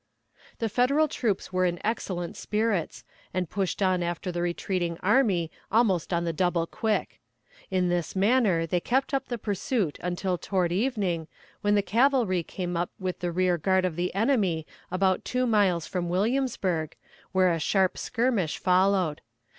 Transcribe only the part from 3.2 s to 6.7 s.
and pushed on after the retreating army almost on the double